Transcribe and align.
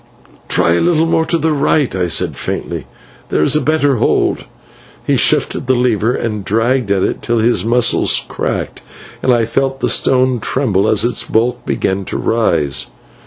"Try 0.47 0.73
a 0.73 0.81
little 0.81 1.05
more 1.05 1.27
to 1.27 1.37
the 1.37 1.53
right," 1.53 1.95
I 1.95 2.07
said, 2.07 2.35
faintly; 2.35 2.87
"there 3.29 3.43
is 3.43 3.55
a 3.55 3.61
better 3.61 3.97
hold." 3.97 4.45
He 5.05 5.15
shifted 5.15 5.67
the 5.67 5.75
lever 5.75 6.15
and 6.15 6.43
dragged 6.43 6.89
at 6.89 7.03
it 7.03 7.21
till 7.21 7.37
his 7.37 7.63
muscles 7.63 8.25
cracked, 8.27 8.81
and 9.21 9.31
I 9.31 9.45
felt 9.45 9.79
the 9.79 9.89
stone 9.89 10.39
tremble 10.39 10.87
as 10.87 11.05
its 11.05 11.23
bulk 11.23 11.67
began 11.67 12.03
to 12.05 12.17
rise. 12.17 12.87